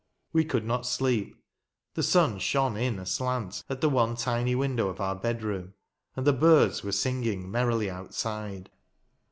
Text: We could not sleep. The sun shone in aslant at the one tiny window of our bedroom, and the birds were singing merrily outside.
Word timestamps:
We 0.33 0.45
could 0.45 0.65
not 0.65 0.87
sleep. 0.87 1.35
The 1.93 2.01
sun 2.01 2.39
shone 2.39 2.75
in 2.75 2.97
aslant 2.97 3.63
at 3.69 3.81
the 3.81 3.89
one 3.89 4.15
tiny 4.15 4.55
window 4.55 4.87
of 4.89 4.99
our 4.99 5.13
bedroom, 5.15 5.75
and 6.15 6.25
the 6.25 6.33
birds 6.33 6.83
were 6.83 6.91
singing 6.91 7.51
merrily 7.51 7.87
outside. 7.87 8.71